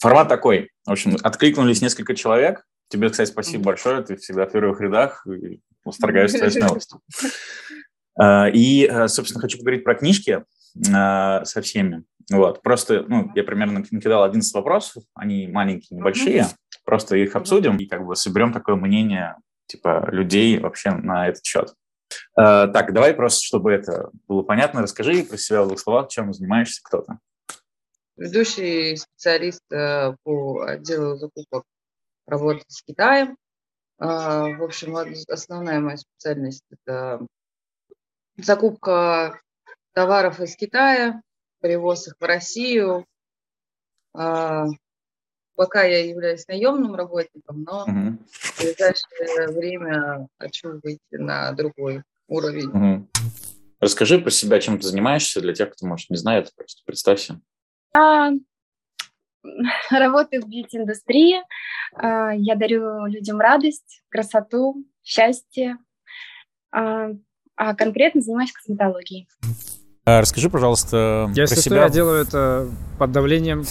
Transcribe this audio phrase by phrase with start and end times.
[0.00, 0.70] формат такой.
[0.86, 2.64] В общем, откликнулись несколько человек.
[2.88, 4.02] Тебе, кстати, спасибо большое.
[4.02, 5.26] Ты всегда в первых рядах.
[5.26, 7.00] И восторгаюсь твоей смелостью.
[8.20, 10.44] А, и, э, собственно, хочу поговорить про книжки
[10.92, 12.04] а, со всеми.
[12.30, 12.62] Вот.
[12.62, 15.04] Просто, ну, я примерно накидал 11 вопросов.
[15.14, 16.46] Они маленькие, небольшие.
[16.84, 19.36] Просто их обсудим и как бы соберем такое мнение
[19.66, 21.74] типа людей вообще на этот счет.
[22.40, 26.32] Uh, так, давай просто, чтобы это было понятно, расскажи про себя в двух словах, чем
[26.32, 27.18] занимаешься, кто то
[28.18, 31.64] Ведущий специалист uh, по отделу закупок
[32.26, 33.36] работает с Китаем.
[34.00, 34.96] Uh, в общем,
[35.28, 37.24] основная моя специальность– это
[38.36, 39.40] закупка
[39.92, 41.22] товаров из Китая,
[41.60, 43.04] перевоз их в Россию,
[45.58, 48.18] пока я являюсь наемным работником, но угу.
[48.30, 52.68] в ближайшее время хочу выйти на другой уровень.
[52.68, 53.08] Угу.
[53.80, 57.40] Расскажи про себя, чем ты занимаешься, для тех, кто, может, не знает, просто представься.
[57.96, 58.30] А,
[59.90, 61.42] работаю в бьюти-индустрии.
[61.94, 65.78] А, я дарю людям радость, красоту, счастье.
[66.72, 67.10] А,
[67.56, 69.28] а конкретно занимаюсь косметологией.
[70.04, 71.82] Расскажи, пожалуйста, Если про что, себя.
[71.82, 73.64] я делаю это под давлением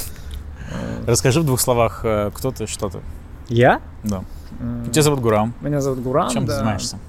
[1.07, 2.99] Расскажи в двух словах, э, кто ты, что ты.
[3.47, 3.81] Я?
[4.03, 4.23] Да.
[4.59, 4.91] Mm.
[4.91, 5.53] Тебя зовут Гурам.
[5.61, 6.53] Меня зовут Гурам, Чем да.
[6.53, 6.99] ты занимаешься?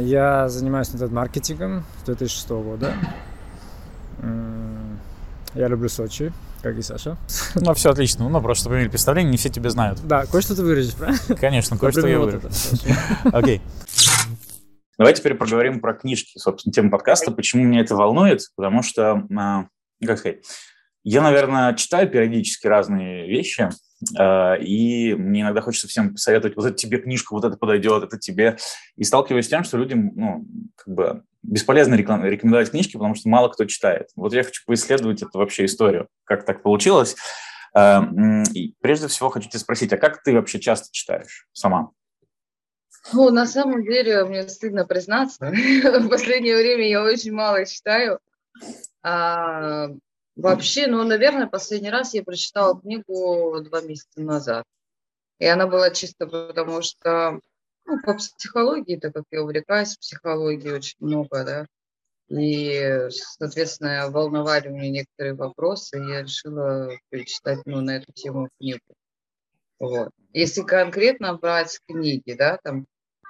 [0.00, 2.94] Я занимаюсь интернет-маркетингом с 2006 года.
[5.54, 6.32] Я люблю Сочи,
[6.62, 7.16] как и Саша.
[7.54, 8.28] Ну, все отлично.
[8.28, 9.98] Ну, просто, чтобы имели представление, не все тебя знают.
[10.06, 11.20] Да, кое-что ты вырежешь, правильно?
[11.40, 12.48] Конечно, кое-что я вырежу.
[13.32, 13.60] Окей.
[14.98, 17.30] Давай теперь поговорим про книжки, собственно, тему подкаста.
[17.30, 18.42] Почему меня это волнует?
[18.56, 19.66] Потому что, а,
[20.04, 20.38] как сказать,
[21.04, 23.70] я, наверное, читаю периодически разные вещи,
[24.18, 28.18] э, и мне иногда хочется всем посоветовать, вот это тебе книжка, вот это подойдет, это
[28.18, 28.58] тебе.
[28.96, 30.46] И сталкиваюсь с тем, что людям, ну,
[30.76, 34.08] как бы бесполезно рекомендовать книжки, потому что мало кто читает.
[34.16, 37.16] Вот я хочу поисследовать эту вообще историю, как так получилось.
[37.74, 38.00] Э,
[38.54, 41.90] и прежде всего хочу тебя спросить, а как ты вообще часто читаешь сама?
[43.12, 45.50] Ну, на самом деле, мне стыдно признаться,
[46.00, 48.18] в последнее время я очень мало читаю.
[49.02, 49.88] А,
[50.38, 54.64] Вообще, ну, наверное, последний раз я прочитала книгу два месяца назад.
[55.40, 57.40] И она была чисто потому, что
[57.88, 61.66] ну, по психологии, так как я увлекаюсь психологией очень много, да,
[62.28, 68.94] и, соответственно, волновали меня некоторые вопросы, и я решила перечитать ну, на эту тему книгу.
[69.80, 70.10] Вот.
[70.32, 72.86] Если конкретно брать книги, да, там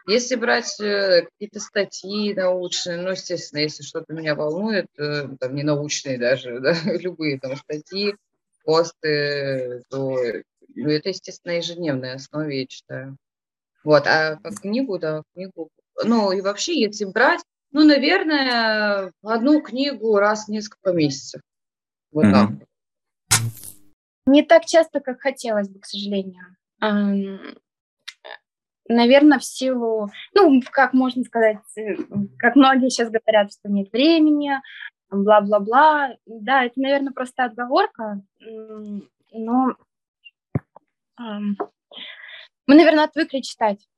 [0.08, 5.62] если брать э, какие-то статьи научные, ну, естественно, если что-то меня волнует, э, там, не
[5.62, 8.16] научные даже, да, любые там статьи,
[8.64, 10.16] посты, то
[10.74, 13.18] ну, это, естественно, на ежедневной основе я читаю.
[13.84, 15.71] Вот, а как книгу, да, книгу.
[16.05, 17.41] Ну, и вообще, если брать,
[17.71, 21.43] ну, наверное, одну книгу раз в несколько месяцев.
[22.12, 22.33] Вот mm-hmm.
[22.33, 23.41] так.
[24.27, 26.56] Не так часто, как хотелось бы, к сожалению
[28.89, 31.97] наверное, в силу, ну, как можно сказать, э,
[32.39, 34.53] как многие сейчас говорят, что нет времени,
[35.10, 36.16] бла-бла-бла.
[36.27, 38.22] Да, это, наверное, просто отговорка,
[39.33, 39.77] но
[42.68, 43.88] мы, наверное, отвыкли читать.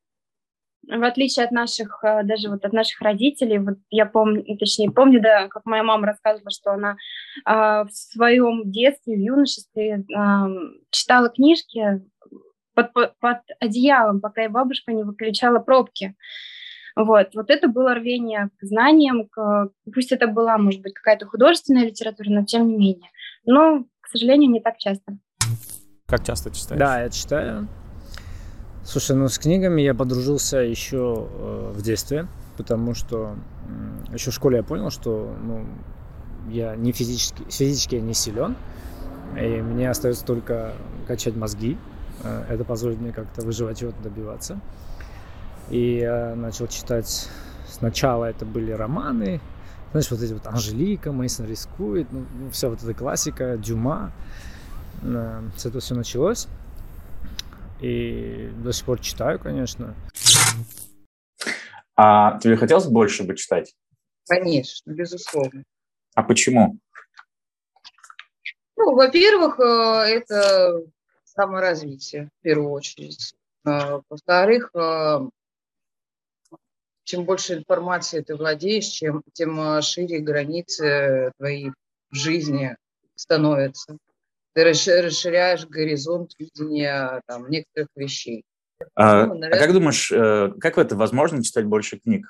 [0.86, 5.20] В отличие от наших, э, даже вот от наших родителей, вот я помню, точнее, помню,
[5.20, 6.96] да, как моя мама рассказывала, что она
[7.46, 10.04] э, в своем детстве, в юношестве э,
[10.90, 12.00] читала книжки,
[12.74, 16.14] под, под одеялом, пока и бабушка не выключала пробки.
[16.96, 21.86] Вот, вот это было рвение к знаниям, к, пусть это была, может быть, какая-то художественная
[21.86, 23.10] литература, но тем не менее.
[23.44, 25.18] Но, к сожалению, не так часто.
[26.06, 26.78] Как часто читаешь?
[26.78, 27.68] Да, я читаю.
[28.90, 33.36] Слушай, ну с книгами я подружился еще э, в детстве, потому что
[34.10, 35.64] э, еще в школе я понял, что ну,
[36.48, 38.56] я не физически, физически я не силен,
[39.40, 40.72] и мне остается только
[41.06, 41.78] качать мозги,
[42.22, 44.60] Э, это позволит мне как-то выживать чего-то добиваться.
[45.70, 47.28] И я начал читать
[47.68, 49.40] сначала это были романы,
[49.92, 54.12] знаешь, вот эти вот Анжелика, Мейсон рискует, ну, ну, вся вот эта классика, Дюма.
[55.02, 56.48] Э, с этого все началось.
[57.80, 59.94] И до сих пор читаю, конечно.
[61.96, 63.74] А тебе хотелось больше бы читать?
[64.28, 65.64] Конечно, безусловно.
[66.14, 66.78] А почему?
[68.76, 70.82] Ну, во-первых, э, это
[71.24, 73.34] саморазвитие, в первую очередь.
[73.64, 75.28] А, во-вторых, а,
[77.04, 81.72] чем больше информации ты владеешь, чем, тем шире границы твоей
[82.10, 82.76] жизни
[83.14, 83.98] становятся.
[84.54, 88.44] Ты расширяешь горизонт видения там, некоторых вещей.
[88.94, 89.58] А, ну, наверное...
[89.58, 92.26] а как думаешь, э, как это возможно читать больше книг?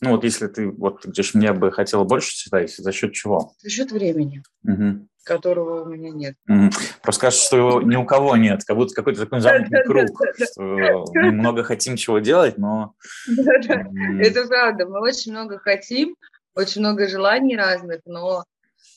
[0.00, 3.52] Ну вот если ты, вот где же мне бы хотела больше читать, за счет чего?
[3.58, 4.42] За счет времени.
[4.64, 5.06] Угу.
[5.24, 6.34] которого у меня нет.
[6.50, 6.72] Mm.
[7.02, 10.08] Просто кажется, что его ни у кого нет, как будто какой-то такой замкнутый круг,
[10.52, 12.94] что мы много хотим чего делать, но...
[13.28, 16.16] Это правда, мы очень много хотим,
[16.54, 18.44] очень много желаний разных, но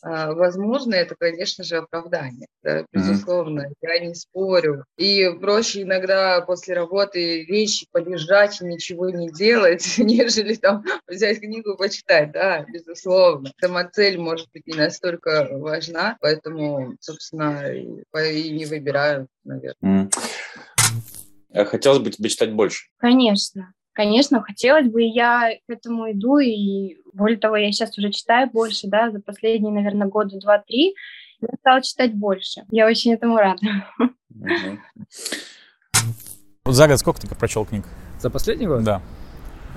[0.03, 3.73] возможно, это, конечно же, оправдание, да, безусловно, mm-hmm.
[3.81, 4.85] я не спорю.
[4.97, 11.77] И проще иногда после работы вещи полежать и ничего не делать, нежели там взять книгу
[11.77, 13.51] почитать, да, безусловно.
[13.59, 20.09] Сама цель может быть не настолько важна, поэтому, собственно, и не выбираю, наверное.
[20.09, 21.65] Mm.
[21.65, 22.87] Хотелось бы тебе читать больше.
[22.97, 23.73] Конечно.
[23.93, 28.87] Конечно, хотелось бы, я к этому иду, и более того, я сейчас уже читаю больше,
[28.87, 30.95] да, за последние, наверное, года два-три
[31.43, 32.63] я стала читать больше.
[32.71, 33.59] Я очень этому рада.
[36.65, 37.85] За год сколько ты прочел книг?
[38.19, 38.83] За последний год?
[38.83, 39.01] Да.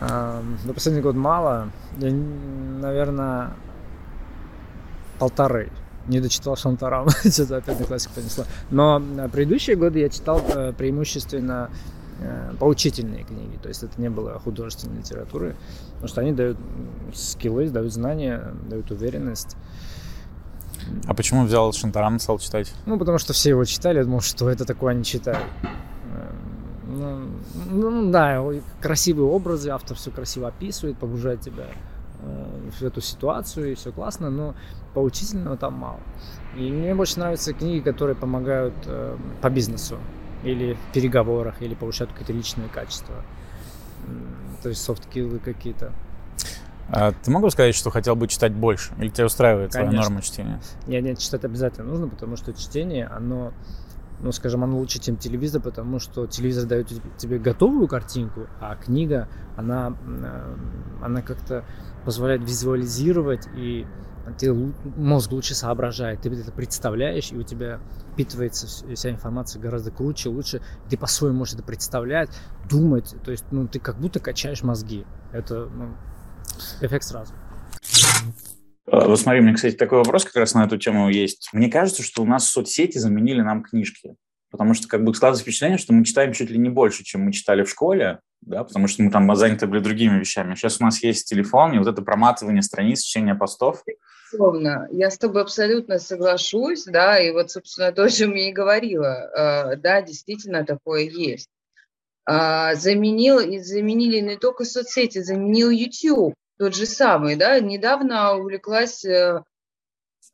[0.01, 1.71] А, за последний год мало.
[1.99, 3.51] Я, наверное,
[5.19, 5.71] полторы.
[6.07, 8.45] Не дочитал Шантарам, что-то опять на классику понесло.
[8.71, 9.03] Но
[9.33, 11.69] предыдущие годы я читал э, преимущественно
[12.59, 15.57] поучительные книги, то есть это не было художественной литературы,
[15.93, 16.57] потому что они дают
[17.15, 19.57] скиллы, дают знания, дают уверенность.
[21.07, 22.73] А почему взял Шантарам, стал читать?
[22.87, 25.45] Ну, потому что все его читали, я думал, что это такое они читают.
[25.63, 26.33] Э,
[26.87, 27.29] ну,
[27.71, 28.43] ну да,
[28.81, 31.67] красивые образы, автор все красиво описывает, погружает тебя
[32.21, 34.55] э, в эту ситуацию, и все классно, но
[34.95, 36.01] поучительного там мало.
[36.57, 38.75] И мне больше нравятся книги, которые помогают
[39.43, 39.99] по бизнесу
[40.47, 43.17] или в переговорах, или повышают какие-то личные качества.
[44.63, 45.93] То есть софт-скиллы какие-то.
[46.89, 48.93] А ты могу сказать, что хотел бы читать больше?
[48.99, 49.93] Или тебя устраивает Конечно.
[49.93, 50.61] твоя норма чтения?
[50.87, 53.53] Нет, нет, читать обязательно нужно, потому что чтение, оно,
[54.21, 59.29] ну, скажем, оно лучше, чем телевизор, потому что телевизор дает тебе готовую картинку, а книга,
[59.57, 59.97] она,
[61.03, 61.65] она как-то
[62.05, 63.85] позволяет визуализировать и
[64.39, 67.81] ты, мозг лучше соображает, ты это представляешь, и у тебя
[68.13, 70.61] впитывается вся информация гораздо круче, лучше.
[70.89, 72.31] Ты по-своему можешь это представлять,
[72.69, 75.05] думать, то есть ну, ты как будто качаешь мозги.
[75.33, 75.97] Это ну,
[76.81, 77.35] эффект сразу.
[78.91, 81.51] А, вот смотри, у меня, кстати, такой вопрос как раз на эту тему есть.
[81.53, 84.17] Мне кажется, что у нас соцсети заменили нам книжки.
[84.57, 87.33] Потому что как бы складывается впечатление, что мы читаем чуть ли не больше, чем мы
[87.33, 90.55] читали в школе, да, потому что мы там заняты были другими вещами.
[90.55, 93.83] Сейчас у нас есть телефон, и вот это проматывание страниц, чтение постов–
[94.33, 99.31] Безусловно, я с тобой абсолютно соглашусь, да, и вот, собственно, тоже мне и говорила,
[99.73, 101.49] э, да, действительно такое есть.
[102.29, 109.05] А, заменил, и заменили не только соцсети, заменил YouTube, тот же самый, да, недавно увлеклась
[109.05, 109.43] э,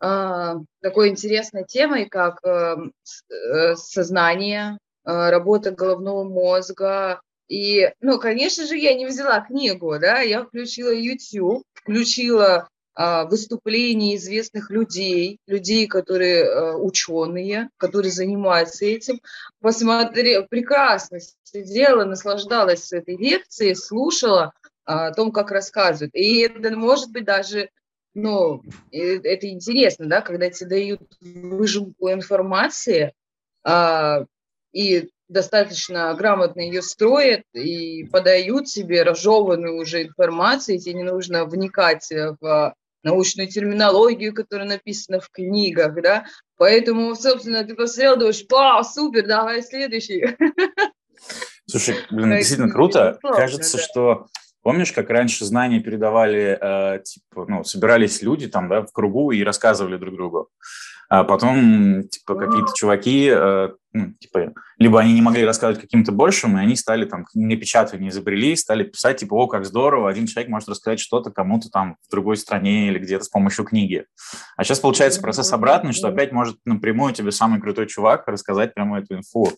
[0.03, 2.77] такой интересной темой, как э,
[3.77, 10.91] сознание, работа головного мозга, и, ну, конечно же, я не взяла книгу, да, я включила
[10.91, 19.21] YouTube, включила а, выступлений известных людей, людей, которые э, ученые, которые занимаются этим.
[19.61, 24.53] Посмотрела, прекрасно сидела, наслаждалась этой лекцией, слушала
[24.85, 26.15] о том, как рассказывают.
[26.15, 27.71] И это может быть даже,
[28.15, 33.13] ну, это интересно, да, когда тебе дают выжимку информации,
[33.65, 34.25] а,
[34.73, 42.09] и достаточно грамотно ее строят и подают тебе разжеванную уже информацию, тебе не нужно вникать
[42.41, 46.27] в научную терминологию, которая написана в книгах, да,
[46.57, 50.37] поэтому, собственно, ты посмотрел, думаешь, вау, супер, давай следующий.
[51.67, 53.19] Слушай, блин, действительно круто.
[53.23, 54.27] Кажется, что
[54.63, 59.43] Помнишь, как раньше знания передавали, э, типа, ну, собирались люди там, да, в кругу и
[59.43, 60.49] рассказывали друг другу.
[61.09, 66.57] А потом, типа, какие-то чуваки, э, ну, типа, либо они не могли рассказывать каким-то большим,
[66.57, 70.71] и они стали там книгопечатание изобрели, стали писать, типа, о, как здорово, один человек может
[70.71, 74.07] рассказать что-то кому-то там в другой стране или где-то с помощью книги.
[74.57, 79.01] А сейчас получается процесс обратный, что опять может напрямую тебе самый крутой чувак рассказать прямо
[79.01, 79.53] эту инфу.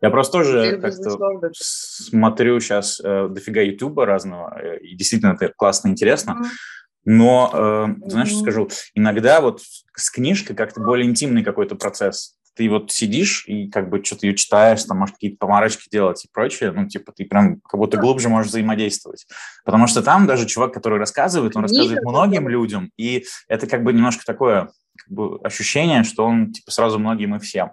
[0.00, 5.88] Я просто тоже как-то смотрю сейчас э, дофига ютуба разного, э, и действительно это классно,
[5.88, 6.38] интересно.
[6.40, 6.48] Mm-hmm.
[7.04, 9.60] Но, э, знаешь, что скажу, иногда вот
[9.94, 12.36] с книжкой как-то более интимный какой-то процесс.
[12.54, 16.28] Ты вот сидишь и как бы что-то ее читаешь, там можешь какие-то помарочки делать и
[16.32, 19.26] прочее, ну, типа, ты прям как будто глубже можешь взаимодействовать.
[19.64, 23.92] Потому что там даже чувак, который рассказывает, он рассказывает многим людям, и это как бы
[23.92, 27.72] немножко такое как бы, ощущение, что он, типа, сразу многим и всем,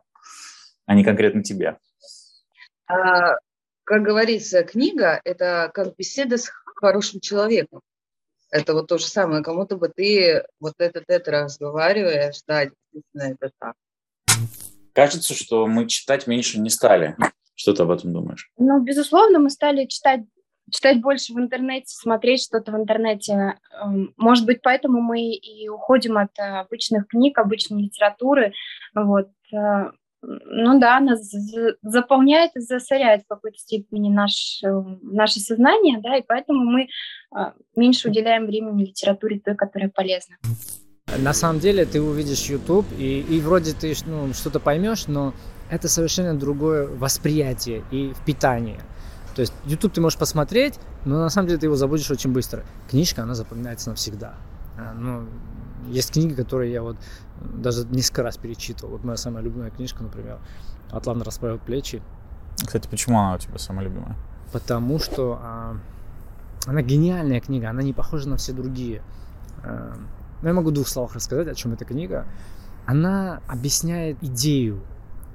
[0.85, 1.77] а не конкретно тебе.
[2.87, 3.35] А,
[3.83, 7.81] как говорится, книга– это как беседа с хорошим человеком.
[8.49, 13.51] Это вот то же самое, кому-то бы ты вот этот это разговариваешь, да, действительно это
[13.59, 13.75] так.
[14.93, 17.15] Кажется, что мы читать меньше не стали.
[17.55, 18.49] Что ты об этом думаешь?
[18.57, 20.21] Ну, безусловно, мы стали читать
[20.69, 23.57] читать больше в интернете, смотреть что-то в интернете.
[23.71, 28.53] Эм, может быть, поэтому мы и уходим от обычных книг, обычной литературы.
[28.93, 29.29] Вот.
[30.21, 31.15] Ну да, она
[31.83, 34.67] заполняет и засоряет в какой-то степени наш, э,
[35.03, 40.37] наше сознание, да, и поэтому мы э, меньше уделяем времени литературе той, которая полезна.
[41.19, 45.33] На самом деле ты увидишь YouTube, и, и вроде ты ну, что-то поймешь, но
[45.69, 48.79] это совершенно другое восприятие и впитание.
[49.35, 52.65] То есть YouTube ты можешь посмотреть, но на самом деле ты его забудешь очень быстро.
[52.89, 54.33] Книжка, она запоминается навсегда.
[54.77, 55.27] А, ну,
[55.87, 56.97] есть книги, которые я вот
[57.41, 58.93] даже несколько раз перечитывал.
[58.93, 60.39] Вот моя самая любимая книжка, например,
[60.91, 62.01] «Атлант расправил плечи».
[62.57, 64.15] Кстати, почему она у тебя самая любимая?
[64.51, 65.77] Потому что а,
[66.65, 69.01] она гениальная книга, она не похожа на все другие.
[69.63, 69.93] А,
[70.41, 72.25] но я могу в двух словах рассказать, о чем эта книга.
[72.85, 74.81] Она объясняет идею.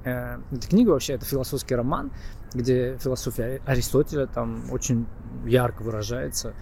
[0.05, 2.11] А, эта книга вообще это философский роман,
[2.53, 5.05] где философия Аристотеля там очень
[5.45, 6.53] ярко выражается.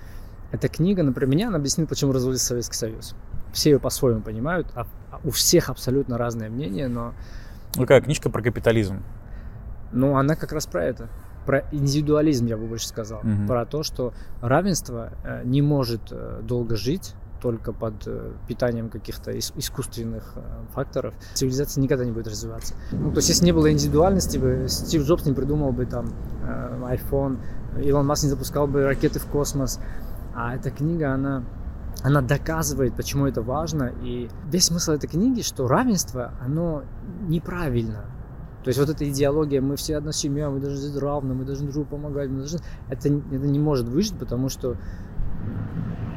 [0.52, 3.16] Эта книга, например, меня она объяснит, почему развалился Советский Союз.
[3.52, 7.14] Все ее по-своему понимают, а, а у всех абсолютно разное мнение, но...
[7.76, 9.02] Ну, какая книжка про капитализм?
[9.92, 11.10] Ну, она как раз про это.
[11.46, 13.20] Про индивидуализм, я бы больше сказал.
[13.20, 13.48] Угу.
[13.48, 19.38] Про то, что равенство э, не может э, долго жить, только под э, питанием каких-то
[19.38, 20.36] искусственных
[20.74, 22.76] факторов, цивилизация никогда не будет развиваться.
[22.92, 27.40] Ну, то есть, если не было индивидуальности, бы Стив Джобс не придумал бы там iPhone,
[27.82, 29.80] Илон Маск не запускал бы ракеты в космос.
[30.36, 31.44] А эта книга, она
[32.04, 33.92] она доказывает, почему это важно.
[34.04, 36.84] И весь смысл этой книги, что равенство, оно
[37.28, 38.06] неправильно.
[38.64, 41.72] То есть вот эта идеология, мы все одна семья, мы должны жить равно, мы должны
[41.72, 42.60] друг помогать, мы должны...
[42.90, 44.78] Это, это не может выжить, потому что,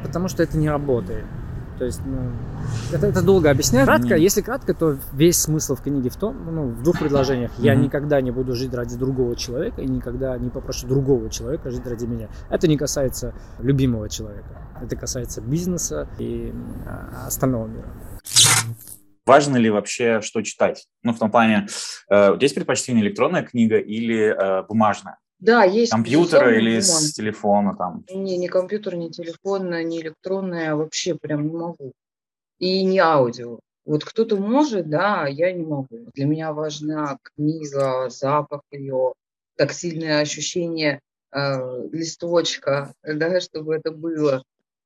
[0.02, 1.24] потому что это не работает.
[1.78, 2.30] То есть, ну,
[2.92, 3.86] это, это долго объяснять.
[3.86, 7.50] Кратко, если кратко, то весь смысл в книге в том, ну, в двух предложениях.
[7.58, 11.86] Я никогда не буду жить ради другого человека и никогда не попрошу другого человека жить
[11.86, 12.28] ради меня.
[12.48, 14.62] Это не касается любимого человека.
[14.80, 16.52] Это касается бизнеса и
[16.86, 17.88] а, остального мира.
[19.26, 20.86] Важно ли вообще, что читать?
[21.02, 21.66] Ну, в том плане,
[22.10, 25.16] э, у тебя есть предпочтение электронная книга или э, бумажная?
[25.44, 25.92] Да, есть.
[25.92, 28.02] Компьютера или с телефона там?
[28.08, 31.92] Не, не компьютер, не телефон, не электронная, вообще прям не могу.
[32.58, 33.58] И не аудио.
[33.84, 36.08] Вот кто-то может, да, я не могу.
[36.14, 39.12] Для меня важна книга, запах ее,
[39.56, 44.42] тактильное ощущение э, листочка, да, чтобы это было.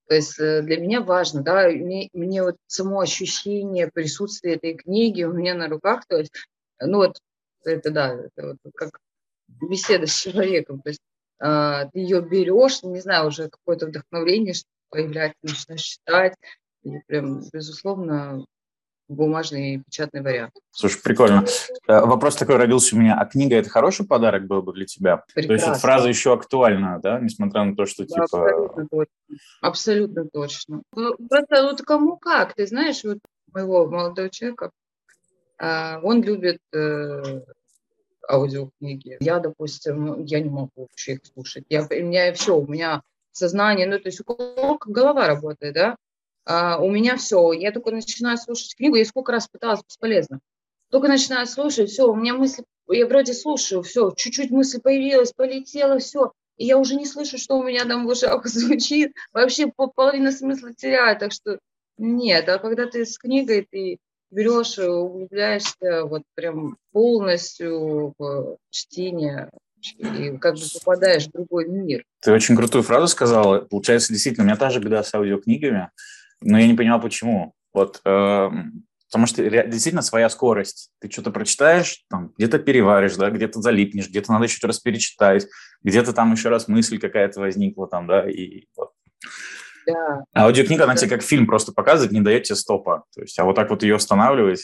[0.09, 5.23] То есть э, для меня важно, да, мне, мне вот само ощущение присутствия этой книги
[5.23, 6.33] у меня на руках, то есть,
[6.81, 7.21] ну вот,
[7.65, 8.99] это да, это вот как
[9.61, 10.81] беседа с человеком.
[10.81, 11.01] То есть
[11.41, 14.55] э, ты ее берешь, не знаю, уже какое-то вдохновление
[14.91, 16.35] появляется, начинаешь читать.
[16.85, 18.45] И прям, безусловно,
[19.09, 20.53] бумажный и печатный вариант.
[20.71, 21.45] Слушай, прикольно.
[21.89, 23.17] Э, вопрос такой родился у меня.
[23.19, 25.25] А книга– это хороший подарок был бы для тебя?
[25.35, 25.49] Прекрасно.
[25.49, 28.27] То есть эта фраза еще актуальна, да, несмотря на то, что да, типа…
[28.27, 29.15] Абсолютно точно.
[29.61, 30.83] Абсолютно точно.
[30.95, 32.55] Ну, просто вот кому как.
[32.55, 33.19] Ты знаешь, вот
[33.53, 34.71] моего молодого человека,
[35.59, 37.41] а, он любит э,
[38.29, 39.17] аудиокниги.
[39.21, 41.65] Я, допустим, я не могу вообще их слушать.
[41.69, 45.97] Я, у меня все, у меня сознание, ну, то есть голова работает, да,
[46.45, 47.53] а у меня все.
[47.53, 50.41] Я только начинаю слушать книгу, я сколько раз пыталась, бесполезно.
[50.91, 55.99] Только начинаю слушать, все, у меня мысли, я вроде слушаю, все, чуть-чуть мысль появилась, полетела,
[55.99, 56.33] все.
[56.57, 59.13] И я уже не слышу, что у меня там в ушах звучит.
[59.33, 61.59] Вообще половина смысла теряю, так что
[61.99, 62.49] нет.
[62.49, 63.99] А когда ты с книгой, ты
[64.31, 69.51] берешь, углубляешься вот прям полностью в чтение
[69.99, 72.05] и как бы попадаешь в другой мир.
[72.21, 73.61] Ты очень крутую фразу сказала.
[73.61, 75.91] Получается, действительно, у меня та же беда с аудиокнигами,
[76.41, 77.55] но я не понимал, почему.
[77.73, 78.51] Вот, э,
[79.09, 80.91] потому что действительно своя скорость.
[81.01, 85.47] Ты что-то прочитаешь, там, где-то переваришь, да, где-то залипнешь, где-то надо еще раз перечитать,
[85.83, 88.91] где-то там еще раз мысль какая-то возникла там, да, и вот.
[89.89, 90.25] Да.
[90.35, 93.05] А аудиокнига, она тебе как фильм просто показывает, не дает тебе стопа.
[93.15, 94.61] То есть, а вот так вот ее останавливать,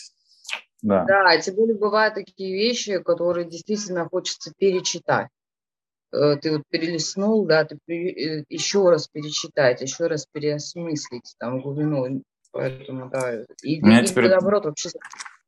[0.83, 1.05] да.
[1.07, 5.29] Да, тем более бывают такие вещи, которые действительно хочется перечитать.
[6.13, 12.23] Э, ты вот перелистнул, да, ты э, еще раз перечитать, еще раз переосмыслить там глубину.
[12.53, 14.29] Поэтому, да, и, У меня и теперь...
[14.29, 14.91] наоборот вообще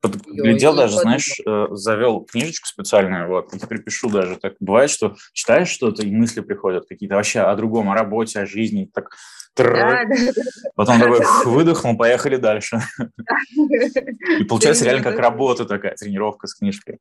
[0.02, 1.02] Глядел даже, подумал.
[1.02, 4.37] знаешь, э, завел книжечку специальную, вот, и теперь пишу даже.
[4.37, 8.47] Так бывает, что читаешь что-то, и мысли приходят какие-то вообще о другом, о работе, о
[8.47, 9.11] жизни, так
[9.56, 10.42] да, да.
[10.75, 12.78] Потом такой выдохнул, поехали дальше.
[14.38, 16.98] И получается реально как работа такая, тренировка с книжкой.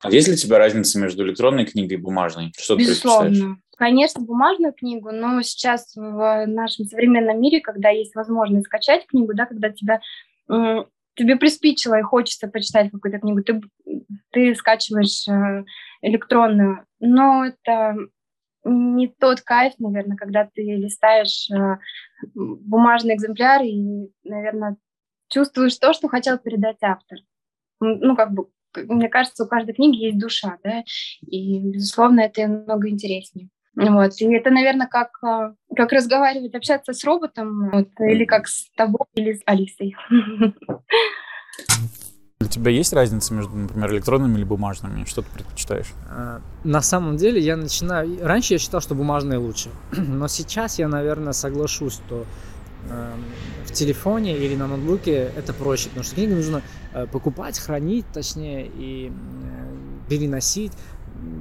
[0.00, 2.52] А есть ли у тебя разница между электронной книгой и бумажной?
[2.56, 3.58] Что Безусловно.
[3.76, 9.46] Конечно, бумажную книгу, но сейчас в нашем современном мире, когда есть возможность скачать книгу, да,
[9.46, 10.00] когда тебя
[11.18, 13.60] тебе приспичило и хочется почитать какую-то книгу, ты,
[14.30, 15.64] ты скачиваешь э,
[16.00, 17.96] электронную, но это
[18.68, 21.78] не тот кайф, наверное, когда ты листаешь э,
[22.34, 24.76] бумажный экземпляр и, наверное,
[25.28, 27.18] чувствуешь то, что хотел передать автор.
[27.80, 30.82] Ну, как бы, мне кажется, у каждой книги есть душа, да,
[31.20, 33.48] и, безусловно, это намного интереснее.
[33.74, 34.20] Вот.
[34.20, 39.06] И это, наверное, как, э, как разговаривать, общаться с роботом, вот, или как с тобой,
[39.14, 39.94] или с Алисой.
[42.48, 45.04] Для тебя есть разница между, например, электронными или бумажными?
[45.04, 45.92] Что ты предпочитаешь?
[46.08, 48.26] А, на самом деле я начинаю...
[48.26, 49.68] Раньше я считал, что бумажные лучше.
[49.92, 52.24] Но сейчас я, наверное, соглашусь, что
[52.88, 53.12] э,
[53.66, 56.62] в телефоне или на ноутбуке это проще, потому что книги нужно
[56.94, 60.72] э, покупать, хранить, точнее, и э, переносить.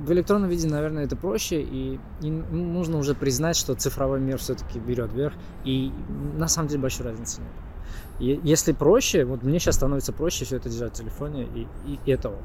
[0.03, 4.77] В электронном виде, наверное, это проще, и, и нужно уже признать, что цифровой мир все-таки
[4.77, 5.93] берет вверх, и
[6.35, 7.66] на самом деле большой разницы нет.
[8.19, 12.11] Если проще, вот мне сейчас становится проще все это держать в телефоне, и, и, и
[12.11, 12.41] это ок.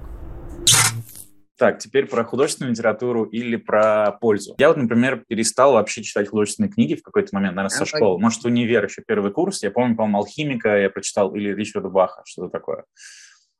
[1.57, 4.55] Так, теперь про художественную литературу или про пользу.
[4.59, 8.19] Я вот, например, перестал вообще читать художественные книги в какой-то момент, наверное, со школы.
[8.19, 9.63] Может, универ еще первый курс.
[9.63, 12.85] Я помню, по-моему, «Алхимика» я прочитал или Ричарда Баха, что-то такое.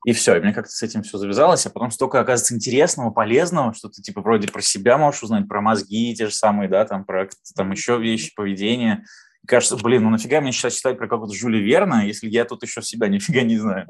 [0.05, 3.73] И все, и мне как-то с этим все завязалось, а потом столько, оказывается, интересного, полезного,
[3.73, 7.05] что ты, типа, вроде про себя можешь узнать, про мозги те же самые, да, там,
[7.05, 9.05] про там еще вещи, поведение
[9.47, 12.81] кажется, блин, ну нафига мне сейчас читать про какого-то Жюля Верна, если я тут еще
[12.81, 13.87] себя нифига не знаю.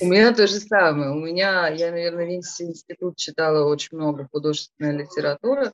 [0.00, 1.10] У меня то же самое.
[1.10, 5.72] У меня, я, наверное, весь институт читала очень много художественной литературы.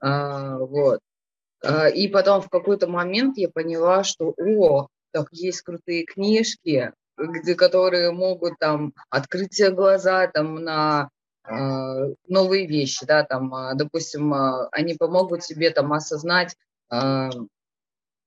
[0.00, 1.00] А, вот.
[1.64, 7.54] А, и потом в какой-то момент я поняла, что, о, так есть крутые книжки, где,
[7.54, 11.08] которые могут там открыть глаза там на
[11.48, 14.34] э, новые вещи, да, там, допустим,
[14.70, 16.54] они помогут тебе там осознать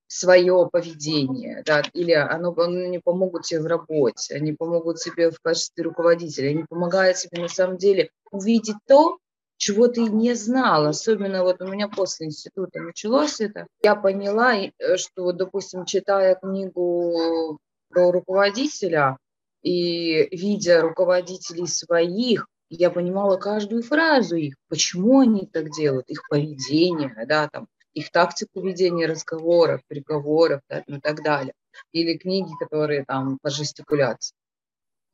[0.10, 5.84] свое поведение, да, или оно, они помогут тебе в работе, они помогут тебе в качестве
[5.84, 9.20] руководителя, они помогают тебе на самом деле увидеть то,
[9.58, 14.98] чего ты не знал, особенно вот у меня после института началось это, я поняла, э,
[14.98, 19.18] что, допустим, читая книгу про руководителя
[19.62, 27.14] и видя руководителей своих, я понимала каждую фразу их, почему они так делают, их поведение,
[27.28, 27.68] да, там,
[28.00, 31.54] их тактику ведения разговоров, переговоров да, ну, и так далее.
[31.92, 34.36] Или книги, которые там по жестикуляции.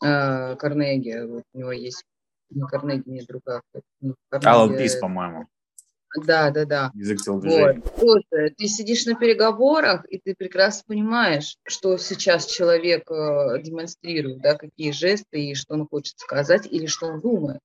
[0.03, 2.03] Э, Карнеги, вот у него есть,
[2.49, 3.61] не Карнеги, не другая.
[4.31, 5.47] Алан Пис, по-моему.
[6.23, 6.91] Да, да, да.
[6.93, 8.23] Язык вот.
[8.29, 14.91] Ты сидишь на переговорах, и ты прекрасно понимаешь, что сейчас человек э, демонстрирует, да, какие
[14.91, 17.59] жесты и что он хочет сказать или что он думает.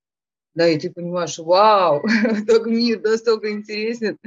[0.54, 2.02] Да, и ты понимаешь, вау,
[2.46, 4.18] так мир настолько интересен,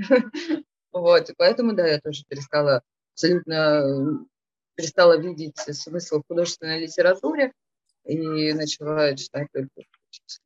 [0.93, 2.81] вот, и поэтому, да, я тоже перестала
[3.13, 4.25] абсолютно
[4.75, 7.53] перестала видеть смысл в художественной литературе
[8.05, 9.69] и начала читать только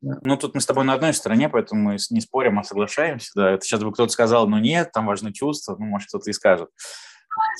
[0.00, 3.30] ну, тут мы с тобой на одной стороне, поэтому мы не спорим, а соглашаемся.
[3.34, 3.50] Да.
[3.50, 6.70] Это сейчас бы кто-то сказал, ну нет, там важны чувства, ну, может, кто-то и скажет.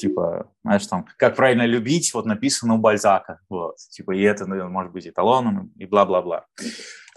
[0.01, 3.41] Типа, знаешь, там, как правильно любить, вот написано у Бальзака.
[3.49, 6.47] Вот, типа, и это, может быть, эталоном, и бла-бла-бла.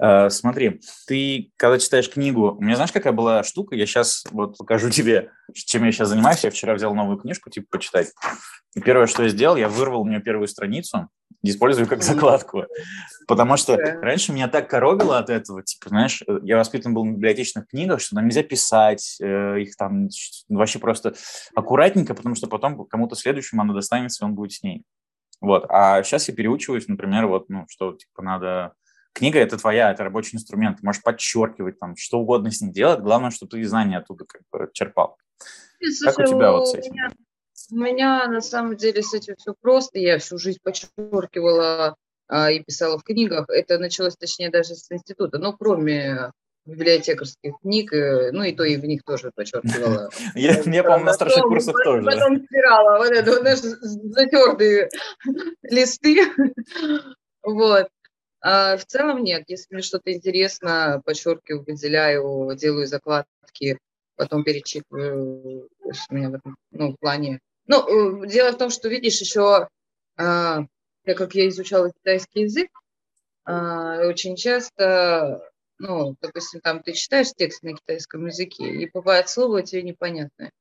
[0.02, 3.76] Э, смотри, ты, когда читаешь книгу, у меня знаешь, какая была штука?
[3.76, 6.44] Я сейчас вот покажу тебе, чем я сейчас занимаюсь.
[6.44, 8.12] Я вчера взял новую книжку, типа, почитать.
[8.76, 11.10] И первое, что я сделал, я вырвал у нее первую страницу,
[11.44, 12.66] использую как закладку.
[13.28, 17.12] Потому что раньше меня так коробило от этого, типа, знаешь, э, я воспитан был в
[17.12, 20.10] библиотечных книгах, что нам нельзя писать, э, их там
[20.50, 21.14] вообще просто
[21.54, 24.84] аккуратненько, потому что потом кому-то следующему она достанется, и он будет с ней.
[25.42, 25.66] Вот.
[25.70, 28.74] А сейчас я переучиваюсь, например, вот, ну, что, типа, надо
[29.13, 30.78] Книга– это твоя, это рабочий инструмент.
[30.78, 33.02] Ты можешь подчеркивать, там, что угодно с ней делать.
[33.02, 35.17] Главное, чтобы ты знания оттуда как бы черпал.
[35.82, 36.91] Слушай, как у тебя вот с этим?
[36.91, 37.12] У меня,
[37.71, 40.00] у меня на самом деле с этим все просто.
[40.00, 41.95] Я всю жизнь подчеркивала
[42.28, 43.50] а, и писала в книгах.
[43.50, 45.38] Это началось, точнее, даже с института.
[45.38, 46.32] Но кроме
[46.65, 50.10] библиотекарских книг, э, ну и то и в них тоже подчеркивала.
[50.36, 52.06] Я, я по-моему, на старших курсах тоже.
[52.06, 54.89] Потом стирала вот это наши затертые
[55.63, 56.28] листы.
[57.43, 57.88] Вот.
[58.41, 59.43] А в целом нет.
[59.47, 63.77] Если мне что-то интересно, подчеркиваю, выделяю, делаю закладки,
[64.15, 65.69] потом перечитываю.
[66.10, 67.39] У меня в этом ну, плане...
[67.67, 69.67] Ну, э, дело в том, что, видишь, еще,
[70.17, 70.65] а,
[71.06, 72.69] так как я изучала китайский язык,
[73.45, 79.62] а, очень часто, ну, допустим, там ты читаешь текст на китайском языке, и бывает слово
[79.62, 80.51] тебе непонятное.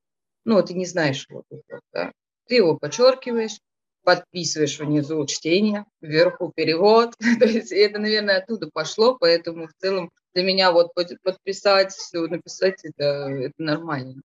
[0.44, 1.44] Ну, ты не знаешь его,
[1.92, 2.12] да?
[2.46, 3.58] Ты его подчеркиваешь,
[4.04, 7.14] подписываешь внизу чтение, вверху перевод.
[7.38, 13.04] То есть это, наверное, оттуда пошло, поэтому в целом для меня вот подписать, написать, это,
[13.04, 14.22] это нормально.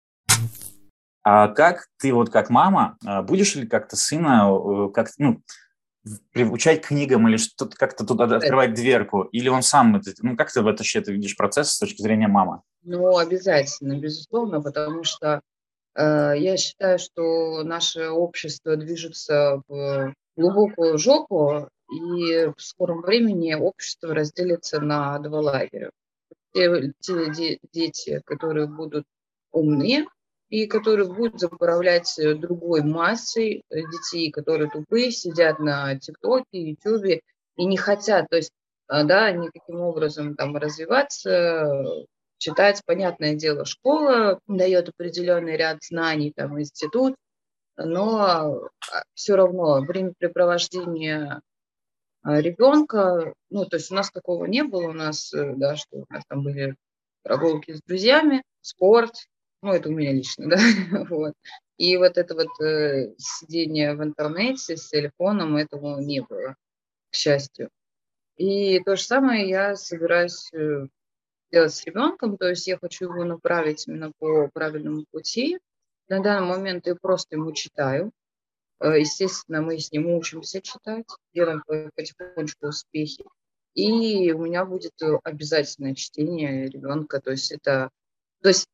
[1.23, 5.43] А как ты вот как мама, а, будешь ли как-то сына, э, как, ну,
[6.33, 9.25] приучать книгам или что-то как-то туда открывать дверку?
[9.25, 12.63] Или он сам, ну как ты в это вообще видишь процесс с точки зрения мамы?
[12.83, 15.43] Ну, обязательно, безусловно, потому что
[15.97, 24.81] я считаю, что наше общество движется в глубокую жопу, и в скором времени общество разделится
[24.81, 25.91] на два лагеря.
[26.53, 29.05] Те, те де, дети, которые будут
[29.53, 30.07] умные,
[30.49, 37.23] и которые будут заправлять другой массой детей, которые тупые, сидят на ТикТоке, Ютубе
[37.57, 38.53] и не хотят, то есть,
[38.89, 42.07] э, да, никаким образом там развиваться,
[42.41, 47.15] читать, понятное дело, школа дает определенный ряд знаний, там, институт,
[47.77, 51.41] но а, все равно времяпрепровождение
[52.23, 55.99] а, ребенка, ну, то есть у нас такого не было, у нас, э, да, что
[55.99, 56.77] у нас там были
[57.23, 59.15] прогулки с друзьями, спорт,
[59.63, 60.59] ну, это у меня лично, да,
[61.11, 61.35] вот.
[61.77, 66.55] И вот это вот э, сидение в интернете с телефоном, этого не было,
[67.11, 67.69] к счастью.
[68.37, 70.87] И то же самое я собираюсь э,
[71.53, 75.59] делать с ребенком, то есть я хочу его направить именно по правильному пути.
[76.09, 78.13] На данный момент я просто ему читаю.
[78.81, 81.63] Э, естественно, мы с ним учимся читать, делаем
[81.95, 83.25] потихонечку успехи.
[83.75, 87.21] И у меня будет обязательное чтение ребенка.
[87.21, 87.91] То есть это...
[88.43, 88.67] То есть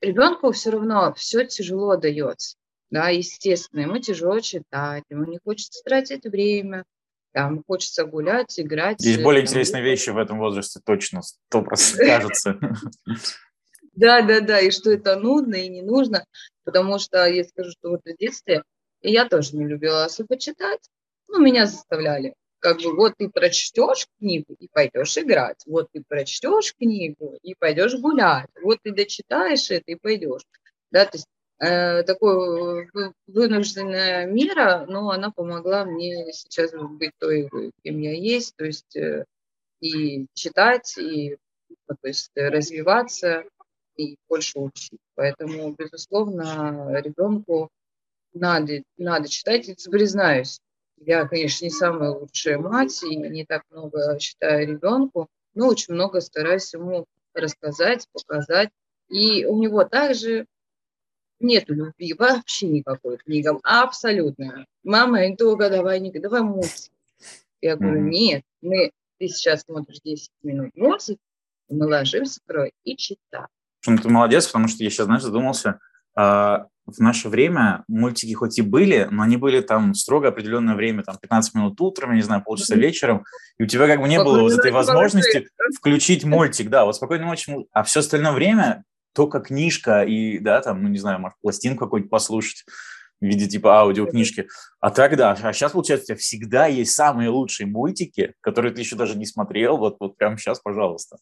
[0.00, 2.56] ребенку все равно все тяжело дается.
[2.90, 6.84] Да, естественно, ему тяжело читать, ему не хочется тратить время,
[7.32, 9.00] там хочется гулять, играть.
[9.00, 12.58] Есть более там, интересные вещи в этом возрасте, точно, сто процентов кажется.
[13.94, 16.24] Да, да, да, и что это нудно и не нужно,
[16.64, 18.62] потому что я скажу, что вот в детстве
[19.02, 20.80] я тоже не любила особо читать,
[21.28, 22.34] ну, меня заставляли.
[22.58, 27.98] Как бы вот ты прочтешь книгу и пойдешь играть, вот ты прочтешь книгу и пойдешь
[27.98, 30.42] гулять, вот ты дочитаешь это и пойдешь.
[30.92, 31.26] Да, то есть
[31.62, 32.90] э, такое
[33.26, 37.48] вынужденная мера, но она помогла мне сейчас быть той,
[37.84, 39.24] кем я есть, то есть э,
[39.80, 41.36] и читать, и
[41.86, 43.44] то есть развиваться,
[43.96, 44.98] и больше учить.
[45.14, 47.68] Поэтому, безусловно, ребенку
[48.32, 49.68] надо, надо читать.
[49.68, 50.58] И признаюсь,
[50.96, 56.20] я, конечно, не самая лучшая мать, и не так много читаю ребенку, но очень много
[56.20, 58.70] стараюсь ему рассказать, показать.
[59.08, 60.46] И у него также
[61.42, 64.66] нет любви вообще никакой к книгам, абсолютно.
[64.84, 66.92] Мама, долго давай, не, давай мультик.
[67.60, 71.18] Я говорю, нет, мы, ты сейчас смотришь 10 минут мультик,
[71.68, 73.46] мы ложимся второй и читаем.
[73.84, 75.80] Ты молодец, потому что я сейчас, знаешь, задумался,
[76.14, 81.02] а, в наше время мультики хоть и были, но они были там строго определенное время,
[81.02, 83.24] там 15 минут утром, я не знаю, полчаса вечером,
[83.58, 87.26] и у тебя как бы не было вот этой возможности включить мультик, да, вот спокойной
[87.26, 91.84] ночи, а все остальное время только книжка и, да, там, ну, не знаю, может, пластинку
[91.84, 92.64] какую-нибудь послушать
[93.20, 94.48] в виде типа аудиокнижки.
[94.80, 98.96] А тогда, а сейчас, получается, у тебя всегда есть самые лучшие мультики, которые ты еще
[98.96, 101.18] даже не смотрел, вот, вот прямо сейчас, пожалуйста.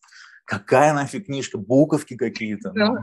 [0.47, 2.73] Какая нафиг книжка, буковки какие-то.
[2.73, 2.89] Да.
[2.89, 3.01] Ну.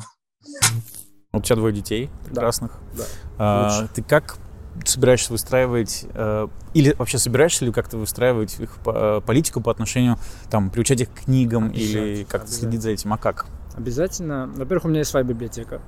[1.34, 2.80] У тебя двое детей прекрасных.
[2.97, 3.04] Да.
[3.38, 4.38] А, ты как
[4.86, 10.17] собираешься выстраивать, э, или вообще собираешься ли как-то выстраивать их по, политику по отношению,
[10.50, 13.47] там, приучать их к книгам или как-то следить за этим, а как?
[13.78, 14.48] Обязательно.
[14.56, 15.82] Во-первых, у меня есть своя библиотека,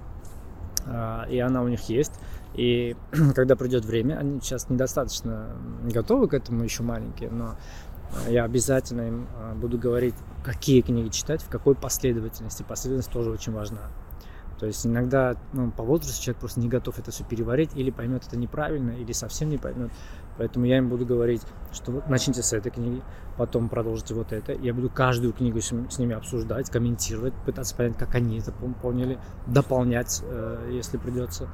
[0.86, 2.14] э, и она у них есть.
[2.54, 2.96] И
[3.36, 5.48] когда придет время, они сейчас недостаточно
[5.84, 7.56] готовы к этому, еще маленькие, но
[8.28, 12.64] я обязательно им э, буду говорить, какие книги читать, в какой последовательности.
[12.64, 13.82] Последовательность тоже очень важна.
[14.60, 18.28] То есть иногда ну, по возрасту человек просто не готов это все переварить, или поймет
[18.28, 19.92] это неправильно, или совсем не поймет.
[20.38, 21.42] Поэтому я им буду говорить,
[21.72, 23.02] что вот начните с этой книги,
[23.38, 24.54] потом продолжите вот это.
[24.54, 29.18] Я буду каждую книгу с, ними обсуждать, комментировать, пытаться понять, как они это поняли,
[29.48, 31.50] дополнять, э, если придется.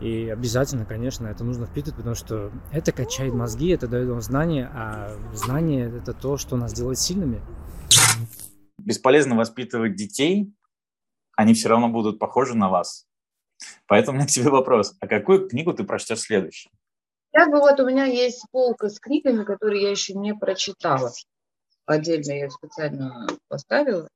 [0.00, 4.70] И обязательно, конечно, это нужно впитывать, потому что это качает мозги, это дает вам знания,
[4.74, 7.40] а знание– это то, что нас делает сильными.
[8.78, 10.52] Бесполезно воспитывать детей,
[11.36, 13.06] они все равно будут похожи на вас.
[13.86, 14.94] Поэтому у меня к тебе вопрос.
[15.00, 16.70] А какую книгу ты прочтешь следующей?
[17.32, 21.10] Я бы вот у меня есть полка с книгами, которые я еще не прочитала.
[21.86, 24.08] Отдельно я специально поставила.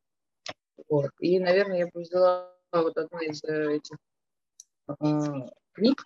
[0.89, 1.11] Вот.
[1.19, 3.97] И, наверное, я бы взяла вот одну из э, этих
[4.89, 6.03] э, книг.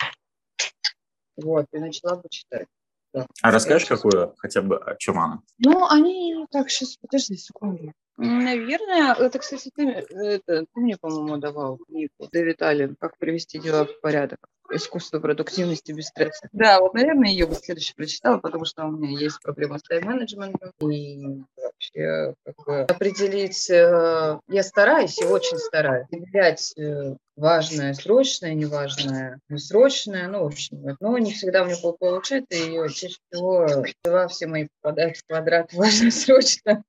[1.36, 2.66] Вот, и начала бы читать.
[3.12, 3.26] Да.
[3.42, 5.42] А расскажешь, какую хотя бы, о чем она?
[5.58, 6.46] Ну, они...
[6.50, 7.92] Так, сейчас, подожди секунду.
[8.16, 13.84] Наверное, это, кстати, ты, это, ты мне, по-моему, давал книгу, Дэвид Аллен, «Как привести дела
[13.84, 14.38] в порядок».
[14.72, 16.48] Искусство продуктивности без стресса.
[16.52, 20.72] Да, вот, наверное, ее бы следующее прочитала, потому что у меня есть проблема с тайм-менеджментом.
[20.90, 23.70] И вообще как бы, определить...
[23.70, 30.96] Э, я стараюсь и очень стараюсь определять э, важное, срочное, неважное, несрочное, ну, в общем,
[31.00, 35.72] но не всегда у меня получается, и чаще всего два все мои попадают в квадрат
[35.74, 36.82] важно, срочно.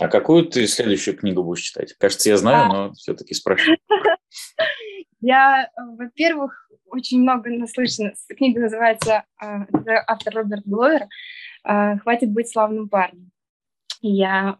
[0.00, 1.94] А какую ты следующую книгу будешь читать?
[1.98, 2.68] Кажется, я знаю, а.
[2.72, 3.78] но все-таки спрашиваю.
[5.20, 6.61] Я, во-первых,
[6.92, 8.12] очень много наслышана.
[8.36, 9.66] Книга называется, а,
[10.06, 11.06] автор Роберт Бловер,
[11.64, 13.30] а, «Хватит быть славным парнем».
[14.02, 14.58] Я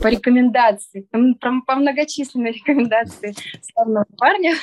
[0.00, 4.54] по рекомендации, по многочисленной рекомендации славного парня,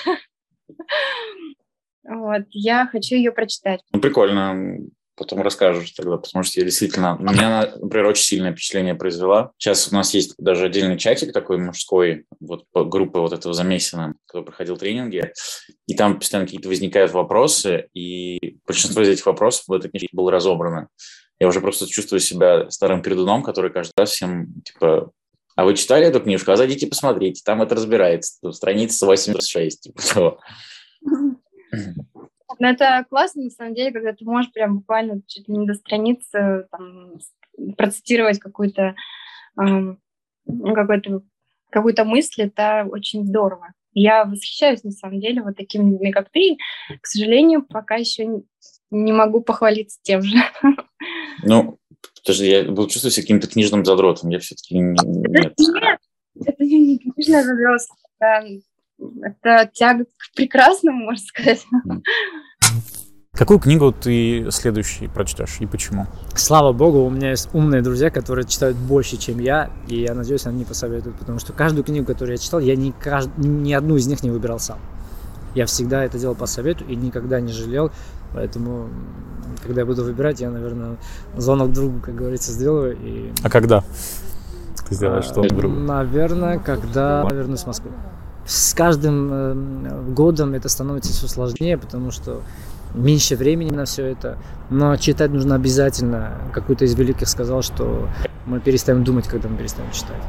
[2.03, 3.81] вот, я хочу ее прочитать.
[3.93, 4.77] Ну, прикольно
[5.21, 7.15] потом расскажешь тогда, потому что я действительно...
[7.19, 9.51] Меня, например, очень сильное впечатление произвела.
[9.57, 14.41] Сейчас у нас есть даже отдельный чатик такой мужской, вот группы вот этого Замесина, кто
[14.41, 15.31] проходил тренинги,
[15.87, 20.31] и там постоянно какие-то возникают вопросы, и большинство из этих вопросов в этой книжке было
[20.31, 20.87] разобрано.
[21.39, 25.11] Я уже просто чувствую себя старым передуном, который каждый раз всем, типа,
[25.55, 26.51] а вы читали эту книжку?
[26.51, 28.51] А зайдите посмотрите, там это разбирается.
[28.51, 30.39] Страница 86, типа того.
[32.59, 35.73] Но это классно, на самом деле, когда ты можешь прям буквально чуть ли не до
[35.73, 37.13] страницы там,
[37.77, 38.95] процитировать какую-то
[39.61, 39.95] э,
[40.45, 41.21] какую-то
[41.69, 43.73] какую-то мысль, это очень здорово.
[43.93, 46.57] Я восхищаюсь, на самом деле, вот такими людьми, как ты.
[47.01, 48.43] К сожалению, пока еще
[48.89, 50.37] не могу похвалиться тем же.
[51.43, 51.79] Ну,
[52.21, 54.29] подожди, я был чувствовать себя каким-то книжным задротом.
[54.29, 54.95] Я все-таки не...
[55.03, 55.99] Нет, нет
[56.45, 57.81] это не книжный задрот.
[59.21, 61.65] Это, тяга к прекрасному, можно сказать.
[63.33, 66.05] Какую книгу ты следующий прочтешь и почему?
[66.35, 70.45] Слава богу, у меня есть умные друзья, которые читают больше, чем я, и я надеюсь,
[70.45, 73.29] они посоветуют, потому что каждую книгу, которую я читал, я ни, кажд...
[73.37, 74.79] ни одну из них не выбирал сам.
[75.55, 77.91] Я всегда это делал по совету и никогда не жалел,
[78.33, 78.89] поэтому,
[79.63, 80.97] когда я буду выбирать, я, наверное,
[81.37, 82.97] звонок другу, как говорится, сделаю.
[83.01, 83.31] И...
[83.43, 83.81] А когда
[84.87, 85.73] ты сделаешь что другу?
[85.73, 87.91] Наверное, когда вернусь в Москву.
[88.45, 92.41] С каждым э, годом это становится все сложнее, потому что
[92.93, 94.37] меньше времени на все это.
[94.69, 96.37] Но читать нужно обязательно.
[96.53, 98.07] Какой-то из великих сказал, что
[98.45, 100.21] мы перестаем думать, когда мы перестаем читать.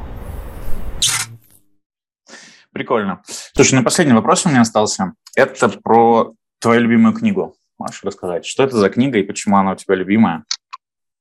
[2.71, 3.21] Прикольно.
[3.53, 5.13] Слушай, на последний вопрос у меня остался.
[5.35, 7.55] Это про твою любимую книгу.
[7.77, 10.43] Можешь рассказать, что это за книга и почему она у тебя любимая?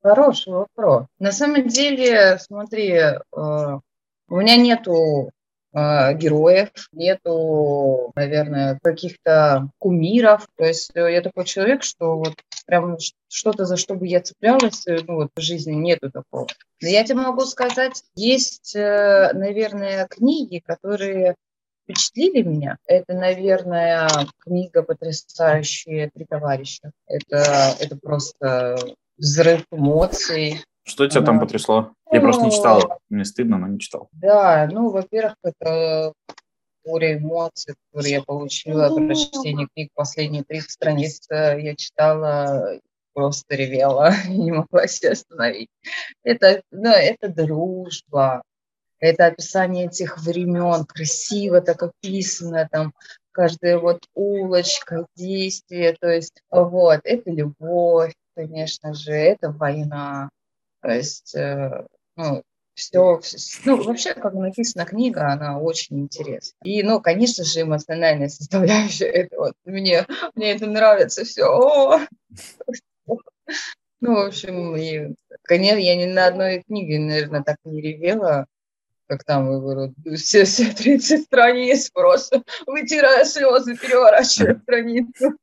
[0.02, 1.06] Хороший вопрос.
[1.18, 5.30] На самом деле, смотри, э, у меня нету
[5.74, 10.46] героев, нету, наверное, каких-то кумиров.
[10.56, 12.34] То есть э, я такой человек, что вот
[12.66, 16.46] прям что-то, за что бы я цеплялась, э, ну вот в жизни нету такого.
[16.82, 21.36] Но я тебе могу сказать, есть, наверное, книги, которые
[21.84, 22.76] впечатлили меня.
[22.86, 24.08] Это, наверное,
[24.38, 26.90] книга «Потрясающие три товарища».
[27.06, 28.76] Это, это просто
[29.16, 31.92] взрыв эмоций, что тебя там потрясло?
[32.12, 33.00] Я просто не читал.
[33.08, 34.08] Мне стыдно, но не читал.
[34.12, 36.12] Да, ну, во-первых, это
[36.84, 39.90] буря эмоций, которые я получила при прочтении книг.
[39.94, 42.78] Последние 30 страниц я читала,
[43.14, 45.68] просто ревела, не могла себя остановить.
[46.22, 48.42] Это, ну, это дружба,
[48.98, 52.92] это описание этих времен, красиво так описано, там
[53.32, 60.28] каждая вот улочка, действие, то есть вот, это любовь, конечно же, это война,
[60.82, 62.42] то есть, э, ну,
[62.74, 63.20] все,
[63.64, 66.56] ну, вообще, как написана книга, она очень интересна.
[66.64, 72.00] И, ну, конечно же, эмоциональная составляющая, это вот, мне, мне это нравится все.
[74.00, 78.46] Ну, в общем, и, конечно, я ни на одной книге, наверное, так не ревела,
[79.06, 85.36] как там вы все, все 30 страниц просто вытирая слезы, переворачивая страницу.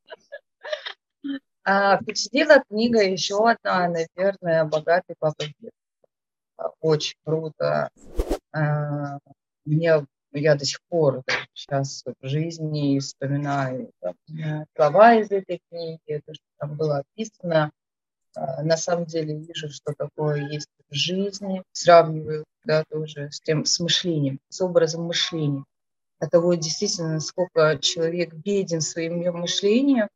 [1.62, 5.44] А, впечатлила книга еще одна, наверное, «Богатый папа
[6.80, 7.90] Очень круто.
[8.52, 9.18] А,
[9.64, 11.22] мне я до сих пор
[11.54, 14.14] сейчас в жизни вспоминаю там,
[14.76, 17.72] слова из этой книги, то, что там было описано.
[18.34, 23.64] А, на самом деле вижу, что такое есть в жизни, сравниваю да, тоже с тем,
[23.64, 25.64] с мышлением, с образом мышления.
[26.18, 30.08] От того действительно, насколько человек беден своим мышлением,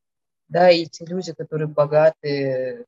[0.48, 2.84] да, и те люди, которые богаты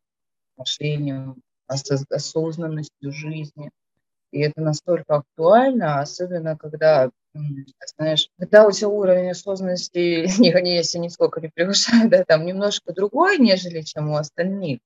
[0.57, 3.71] мышлением, осознанностью жизни.
[4.33, 7.11] И это настолько актуально, особенно когда,
[7.97, 13.83] знаешь, когда у тебя уровень осознанности, если нисколько не превышает, да, там немножко другой, нежели
[13.83, 14.81] чем у остальных.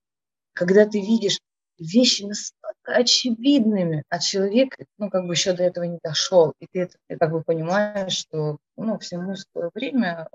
[0.53, 1.39] Когда ты видишь
[1.79, 6.91] вещи настолько очевидными, а человек, ну, как бы еще до этого не дошел, и ты,
[7.09, 10.29] ты как бы понимаешь, что, ну, всему свое время,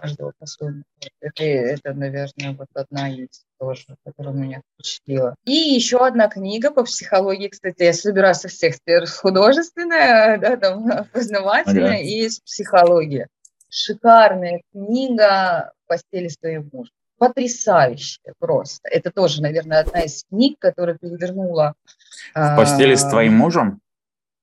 [0.00, 0.82] каждого по-своему.
[1.20, 5.34] Это, это, наверное, вот одна есть тоже, которая меня впечатлила.
[5.44, 11.06] И еще одна книга по психологии, кстати, я собираю со всех сфер художественная, да, там,
[11.12, 12.02] познавательная ага.
[12.02, 13.28] и психология.
[13.70, 16.92] Шикарная книга «Постели с твоим мужем».
[17.18, 18.88] Потрясающая просто.
[18.88, 21.74] Это тоже, наверное, одна из книг, которая перевернула...
[22.34, 23.80] В постели с твоим мужем?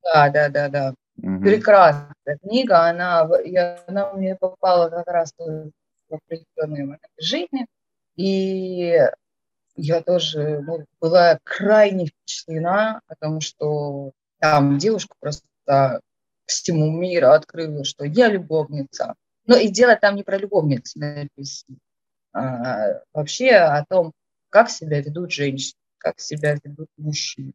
[0.03, 0.93] Да, да, да, да.
[1.17, 1.41] Угу.
[1.41, 5.71] Прекрасная книга, она, я, она мне попала как раз в
[6.09, 7.67] определенные моменты жизни,
[8.15, 8.99] и
[9.75, 16.01] я тоже ну, была крайне впечатлена, потому что там девушка просто
[16.45, 19.15] всему миру открыла, что я любовница.
[19.45, 21.77] Но и дело там не про любовницу написано,
[22.33, 24.11] а вообще о том,
[24.49, 27.53] как себя ведут женщины, как себя ведут мужчины,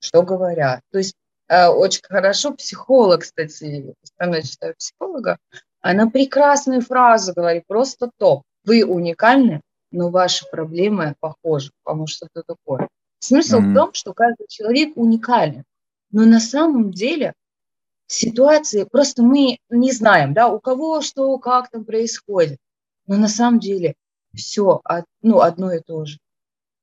[0.00, 0.80] что говорят.
[0.90, 1.14] То есть
[1.48, 2.52] очень хорошо.
[2.52, 5.38] Психолог, кстати, остальное читаю психолога,
[5.80, 8.42] она прекрасную фразу говорит, просто топ.
[8.64, 12.88] Вы уникальны, но ваши проблемы похожи, потому что это такое.
[13.18, 13.70] Смысл mm-hmm.
[13.70, 15.64] в том, что каждый человек уникален,
[16.10, 17.34] но на самом деле
[18.06, 22.58] ситуации просто мы не знаем, да, у кого что, как там происходит,
[23.06, 23.94] но на самом деле
[24.34, 24.80] все
[25.22, 26.18] ну, одно и то же.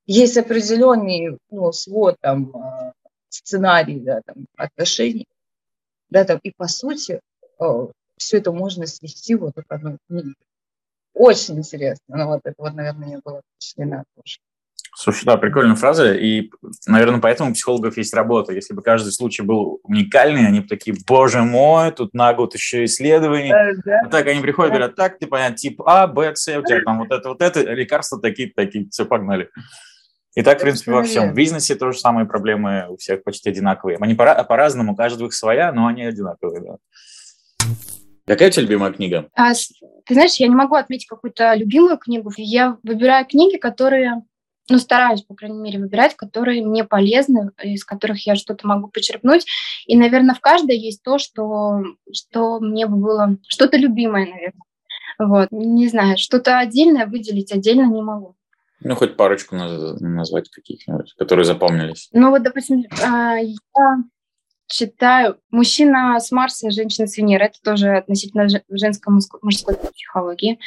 [0.05, 2.91] Есть определенный ну, свод там а,
[3.33, 5.27] сценарий да, там, отношений.
[6.09, 7.19] Да, там, и по сути
[7.59, 10.33] э, все это можно свести вот к одной книге.
[11.13, 12.17] Очень интересно.
[12.17, 14.37] Ну, вот это вот, наверное, я была впечатлена тоже.
[14.93, 16.51] Слушай, да, прикольная фраза, и,
[16.85, 18.51] наверное, поэтому у психологов есть работа.
[18.51, 22.83] Если бы каждый случай был уникальный, они бы такие, боже мой, тут на год еще
[22.83, 23.51] исследований.
[23.51, 24.01] Да, да.
[24.05, 26.99] А так они приходят, говорят, так, ты понятно, тип А, Б, С, у тебя там
[26.99, 29.49] вот это, вот это, лекарства такие-то, такие, все, погнали.
[30.35, 31.31] И так, в принципе, во всем.
[31.31, 33.97] В бизнесе тоже самые проблемы у всех почти одинаковые.
[33.99, 36.77] Они по- по-разному, у каждого их своя, но они одинаковые, да.
[38.25, 39.29] Какая у тебя любимая книга?
[39.35, 42.31] А, ты знаешь, я не могу отметить какую-то любимую книгу.
[42.37, 44.23] Я выбираю книги, которые,
[44.69, 49.45] ну, стараюсь, по крайней мере, выбирать, которые мне полезны, из которых я что-то могу почерпнуть.
[49.85, 54.63] И, наверное, в каждой есть то, что, что мне бы было, что-то любимое, наверное.
[55.19, 58.35] Вот, не знаю, что-то отдельное выделить отдельно не могу.
[58.83, 62.09] Ну, хоть парочку назвать каких-нибудь, которые запомнились.
[62.13, 64.03] Ну, вот, допустим, а, я
[64.67, 67.45] читаю «Мужчина с Марса, женщина с Венеры».
[67.45, 70.59] Это тоже относительно женской мужской психологии.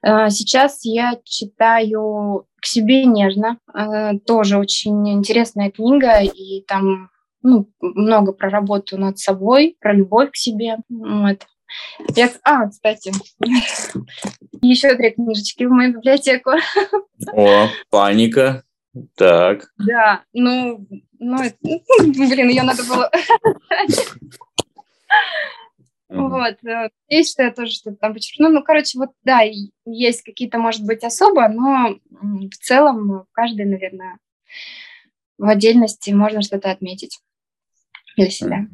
[0.00, 3.58] А, сейчас я читаю «К себе нежно».
[3.72, 7.10] А, тоже очень интересная книга, и там
[7.42, 10.76] ну, много про работу над собой, про любовь к себе.
[10.88, 11.46] Вот.
[12.14, 12.30] Я...
[12.42, 13.12] А, кстати,
[14.60, 16.52] еще две книжечки в мою библиотеку.
[17.32, 18.64] О, паника.
[19.14, 19.72] Так.
[19.78, 20.86] Да, ну,
[21.18, 23.10] ну, блин, ее надо было...
[26.08, 26.56] Вот.
[27.08, 28.50] Есть что я тоже что-то там подчеркну.
[28.50, 29.40] Ну, короче, вот, да,
[29.86, 34.18] есть какие-то, может быть, особо, но в целом каждый, наверное,
[35.38, 37.18] в отдельности можно что-то отметить
[38.16, 38.66] для себя.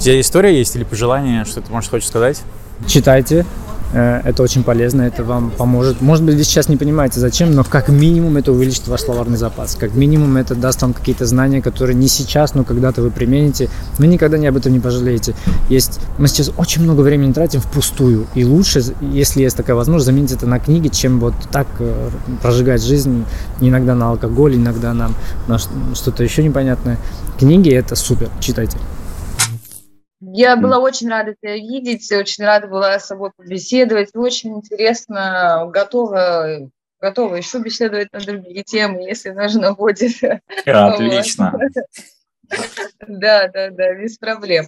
[0.00, 2.40] У тебя история есть или пожелание, что ты можешь хочешь сказать?
[2.86, 3.44] Читайте,
[3.92, 6.00] Э, это очень полезно, это вам поможет.
[6.00, 9.74] Может быть, вы сейчас не понимаете, зачем, но как минимум это увеличит ваш словарный запас.
[9.74, 13.68] Как минимум это даст вам какие-то знания, которые не сейчас, но когда-то вы примените.
[13.98, 15.34] Вы никогда не об этом не пожалеете.
[15.68, 18.26] Есть, мы сейчас очень много времени тратим впустую.
[18.34, 22.10] И лучше, если есть такая возможность, заменить это на книги, чем вот так э,
[22.42, 23.24] прожигать жизнь
[23.60, 25.10] иногда на алкоголь, иногда на,
[25.48, 26.98] на что-то еще непонятное.
[27.38, 28.78] Книги это супер, читайте.
[30.32, 34.10] Я была очень рада тебя видеть, очень рада была с собой побеседовать.
[34.14, 40.12] Очень интересно, готова, готова еще беседовать на другие темы, если нужно будет.
[40.66, 41.58] Отлично.
[43.06, 44.66] Да, да, да, без проблем.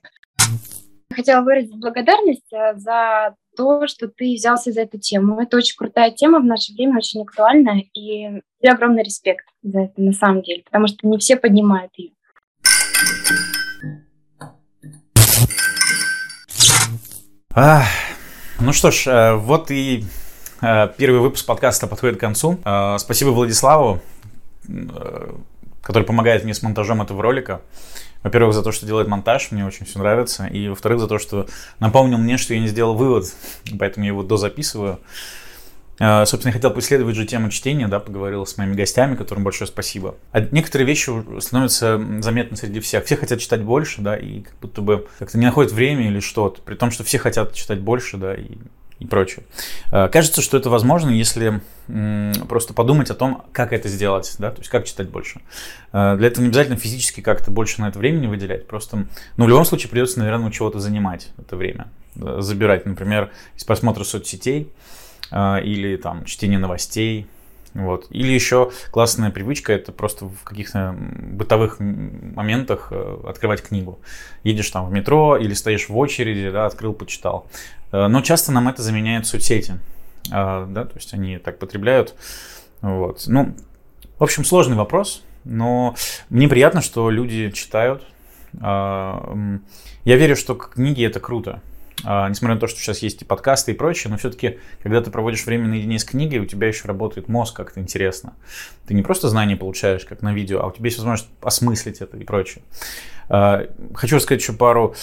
[1.12, 5.40] Хотела выразить благодарность э, за то, что ты взялся за эту тему.
[5.40, 10.00] Это очень крутая тема в наше время, очень актуальная, и тебе огромный респект за это
[10.00, 12.12] на самом деле, потому что не все поднимают ее.
[17.54, 17.84] А,
[18.60, 20.06] ну что ж, э, вот и
[20.62, 22.58] э, первый выпуск подкаста подходит к концу.
[22.64, 24.00] Э, спасибо Владиславу,
[25.82, 27.60] который помогает мне с монтажом этого ролика.
[28.22, 30.46] Во-первых, за то, что делает монтаж, мне очень все нравится.
[30.46, 31.46] И во-вторых, за то, что
[31.78, 33.26] напомнил мне, что я не сделал вывод,
[33.78, 34.98] поэтому я его дозаписываю.
[35.98, 40.16] Собственно, я хотел поисследовать же тему чтения, да, поговорил с моими гостями, которым большое спасибо.
[40.32, 43.04] А некоторые вещи становятся заметны среди всех.
[43.04, 46.60] Все хотят читать больше, да, и как будто бы как-то не находят время или что-то,
[46.62, 48.56] при том, что все хотят читать больше, да, и
[49.02, 49.44] и прочее.
[49.90, 51.60] Э, кажется, что это возможно, если
[52.48, 55.40] просто подумать о том, как это сделать, да, то есть как читать больше.
[55.92, 59.06] Э, для этого не обязательно физически как-то больше на это времени выделять, просто,
[59.36, 61.88] ну, в любом случае придется, наверное, чего-то занимать это время.
[62.14, 64.70] забирать, например, из просмотра соцсетей
[65.32, 67.26] или там чтения новостей,
[67.74, 68.06] вот.
[68.10, 73.98] Или еще классная привычка это просто в каких-то бытовых моментах э, открывать книгу.
[74.44, 77.46] Едешь там в метро или стоишь в очереди, да, открыл, почитал.
[77.90, 79.78] Э, но часто нам это заменяют соцсети.
[80.30, 82.14] Э, да, то есть они так потребляют.
[82.82, 83.24] Вот.
[83.26, 83.56] Ну,
[84.18, 85.94] в общем, сложный вопрос, но
[86.28, 88.02] мне приятно, что люди читают.
[88.60, 89.60] Я
[90.04, 91.62] верю, что книги это круто.
[92.04, 95.10] А, несмотря на то, что сейчас есть и подкасты и прочее, но все-таки, когда ты
[95.10, 98.34] проводишь время наедине с книгой, у тебя еще работает мозг как-то интересно.
[98.86, 102.16] Ты не просто знания получаешь, как на видео, а у тебя есть возможность осмыслить это
[102.16, 102.64] и прочее.
[103.28, 104.94] А, хочу рассказать еще пару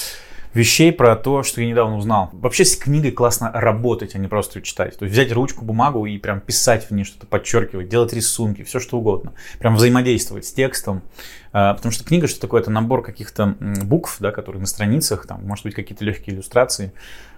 [0.54, 2.30] вещей про то, что я недавно узнал.
[2.34, 4.98] Вообще с книгой классно работать, а не просто ее читать.
[4.98, 8.80] То есть взять ручку, бумагу и прям писать в ней что-то, подчеркивать, делать рисунки, все
[8.80, 9.34] что угодно.
[9.60, 11.04] Прям взаимодействовать с текстом.
[11.52, 15.46] А, потому что книга, что такое, это набор каких-то букв, да, которые на страницах, там,
[15.46, 16.94] может быть, какие-то легкие иллюстрации.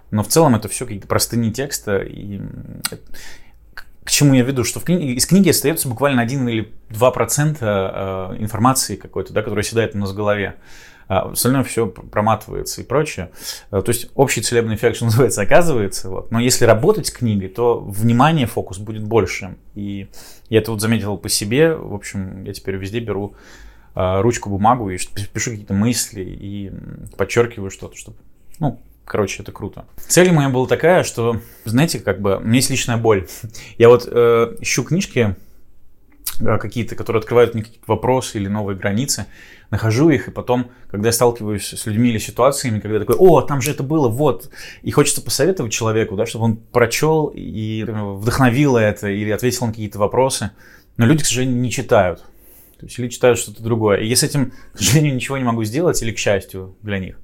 [0.10, 1.98] Но в целом это все какие-то простыни текста.
[2.00, 2.42] И
[4.04, 8.36] к чему я веду, что в книге, из книги остается буквально 1 или 2% а,
[8.38, 10.56] информации какой-то, да, которая седает у нас в голове
[11.12, 13.32] а остальное все проматывается и прочее.
[13.70, 16.10] Э, то есть общий целебный эффект, что называется, оказывается.
[16.10, 16.32] Вот.
[16.32, 19.58] Но если работать с книгой, то внимание, фокус будет больше.
[19.76, 20.08] И
[20.48, 21.76] я это вот заметил по себе.
[21.76, 23.36] В общем, я теперь везде беру
[23.94, 24.98] а, ручку, бумагу и
[25.34, 26.72] пишу какие-то мысли и
[27.18, 28.16] подчеркиваю что-то, чтобы,
[28.60, 29.86] ну, Короче, это круто.
[29.98, 33.28] Цель моя была такая, что, знаете, как бы, у меня есть личная боль.
[33.78, 35.36] Я вот э, ищу книжки,
[36.40, 39.26] э, какие-то, которые открывают мне какие-то вопросы или новые границы
[39.72, 43.42] нахожу их, и потом, когда я сталкиваюсь с людьми или ситуациями, когда я такой, о,
[43.42, 44.52] там же это было, вот,
[44.84, 49.98] и хочется посоветовать человеку, да, чтобы он прочел и вдохновил это, или ответил на какие-то
[49.98, 50.52] вопросы,
[50.98, 52.20] но люди, к сожалению, не читают.
[52.80, 54.00] То есть или читают что-то другое.
[54.00, 57.20] И я с этим, к сожалению, ничего не могу сделать, или к счастью для них.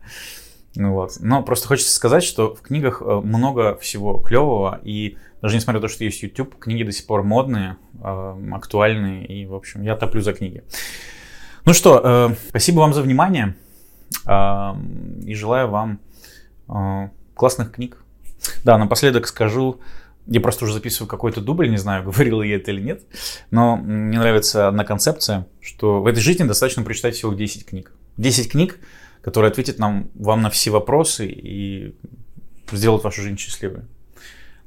[0.75, 1.17] Ну вот.
[1.19, 5.87] Но просто хочется сказать, что в книгах э, много всего клевого, и даже несмотря на
[5.87, 9.95] то, что есть YouTube, книги до сих пор модные, э, актуальные, и, в общем, я
[9.95, 10.63] топлю за книги.
[11.67, 13.57] Ну что, э, спасибо вам за внимание
[14.25, 14.73] э,
[15.25, 15.99] и желаю вам
[16.69, 17.97] э, классных книг.
[18.63, 19.81] Да, напоследок скажу,
[20.27, 23.01] я просто уже записываю какой-то дубль, не знаю, говорил я это или нет,
[23.51, 27.91] но мне нравится одна концепция, что в этой жизни достаточно прочитать всего 10 книг.
[28.15, 28.79] 10 книг,
[29.21, 31.97] которые ответят нам, вам на все вопросы и
[32.71, 33.81] сделают вашу жизнь счастливой.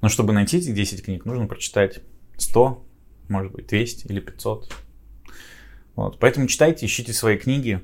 [0.03, 2.01] Но чтобы найти эти 10 книг, нужно прочитать
[2.37, 2.85] 100,
[3.31, 4.71] может быть, 200 или 500.
[6.01, 6.19] Вот.
[6.19, 7.83] Поэтому читайте, ищите свои книги.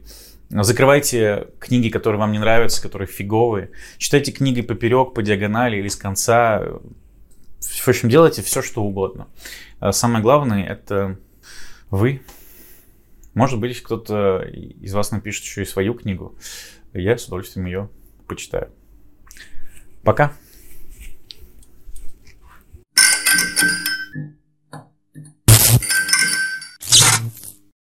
[0.48, 3.72] Закрывайте книги, которые вам не нравятся, которые фиговые.
[3.98, 6.62] Читайте книги поперек, по диагонали или с конца.
[7.60, 9.28] В общем, делайте все, что угодно.
[9.80, 11.18] А самое главное– это
[11.90, 12.22] вы.
[13.34, 16.34] Может быть, кто-то из вас напишет еще и свою книгу.
[16.94, 17.90] Я с удовольствием ее
[18.26, 18.70] почитаю.
[20.02, 20.32] Пока.